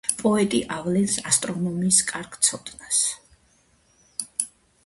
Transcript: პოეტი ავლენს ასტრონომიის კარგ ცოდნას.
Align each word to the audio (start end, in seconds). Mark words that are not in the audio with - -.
პოეტი 0.19 0.61
ავლენს 0.77 1.17
ასტრონომიის 1.31 1.99
კარგ 2.13 2.39
ცოდნას. 2.47 3.05